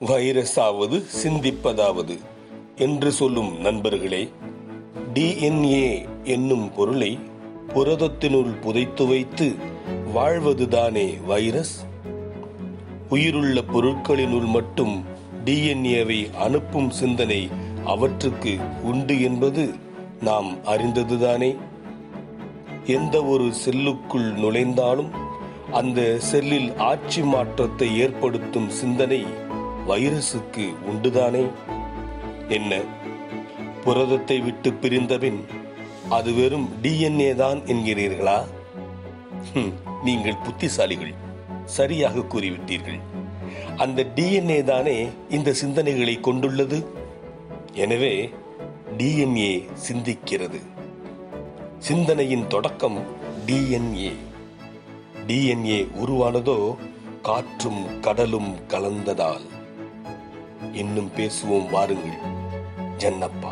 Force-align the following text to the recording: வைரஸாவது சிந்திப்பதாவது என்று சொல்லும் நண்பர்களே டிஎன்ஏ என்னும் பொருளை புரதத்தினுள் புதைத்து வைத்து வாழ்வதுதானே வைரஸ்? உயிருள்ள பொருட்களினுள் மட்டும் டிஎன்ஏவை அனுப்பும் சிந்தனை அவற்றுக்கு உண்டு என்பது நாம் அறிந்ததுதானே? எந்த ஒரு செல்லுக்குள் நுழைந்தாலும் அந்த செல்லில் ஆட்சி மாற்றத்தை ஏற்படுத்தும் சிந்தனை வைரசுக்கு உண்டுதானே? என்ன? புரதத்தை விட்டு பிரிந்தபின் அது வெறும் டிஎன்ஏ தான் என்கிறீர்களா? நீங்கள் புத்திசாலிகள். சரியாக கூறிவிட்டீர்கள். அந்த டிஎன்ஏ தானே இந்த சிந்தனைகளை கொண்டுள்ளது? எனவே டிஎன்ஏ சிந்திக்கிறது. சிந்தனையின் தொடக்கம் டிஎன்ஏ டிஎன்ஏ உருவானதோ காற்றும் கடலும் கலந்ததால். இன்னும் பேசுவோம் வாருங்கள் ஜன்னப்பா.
வைரஸாவது 0.00 1.02
சிந்திப்பதாவது 1.22 2.18
என்று 2.76 3.12
சொல்லும் 3.12 3.60
நண்பர்களே 3.60 4.28
டிஎன்ஏ 5.14 6.06
என்னும் 6.24 6.72
பொருளை 6.74 7.18
புரதத்தினுள் 7.74 8.60
புதைத்து 8.60 9.06
வைத்து 9.06 9.54
வாழ்வதுதானே 10.14 11.24
வைரஸ்? 11.24 11.86
உயிருள்ள 13.08 13.60
பொருட்களினுள் 13.60 14.46
மட்டும் 14.46 15.04
டிஎன்ஏவை 15.44 16.36
அனுப்பும் 16.36 16.90
சிந்தனை 16.90 17.48
அவற்றுக்கு 17.84 18.58
உண்டு 18.82 19.22
என்பது 19.22 19.74
நாம் 20.20 20.56
அறிந்ததுதானே? 20.64 21.56
எந்த 22.86 23.24
ஒரு 23.24 23.52
செல்லுக்குள் 23.52 24.32
நுழைந்தாலும் 24.32 25.10
அந்த 25.72 26.18
செல்லில் 26.18 26.76
ஆட்சி 26.76 27.22
மாற்றத்தை 27.22 27.98
ஏற்படுத்தும் 27.98 28.68
சிந்தனை 28.68 29.24
வைரசுக்கு 29.88 30.64
உண்டுதானே? 30.90 31.44
என்ன? 32.56 32.80
புரதத்தை 33.84 34.38
விட்டு 34.40 34.72
பிரிந்தபின் 34.72 35.40
அது 36.16 36.30
வெறும் 36.34 36.66
டிஎன்ஏ 36.82 37.30
தான் 37.34 37.60
என்கிறீர்களா? 37.72 38.38
நீங்கள் 40.06 40.42
புத்திசாலிகள். 40.46 41.14
சரியாக 41.76 42.24
கூறிவிட்டீர்கள். 42.32 43.00
அந்த 43.84 44.06
டிஎன்ஏ 44.16 44.58
தானே 44.62 44.96
இந்த 45.36 45.54
சிந்தனைகளை 45.62 46.14
கொண்டுள்ளது? 46.20 46.78
எனவே 47.84 48.14
டிஎன்ஏ 48.98 49.52
சிந்திக்கிறது. 49.86 50.60
சிந்தனையின் 51.88 52.46
தொடக்கம் 52.54 52.98
டிஎன்ஏ 53.46 54.12
டிஎன்ஏ 55.26 55.80
உருவானதோ 56.02 56.58
காற்றும் 57.28 57.82
கடலும் 58.00 58.50
கலந்ததால். 58.72 59.46
இன்னும் 60.76 61.10
பேசுவோம் 61.16 61.70
வாருங்கள் 61.70 62.18
ஜன்னப்பா. 62.98 63.50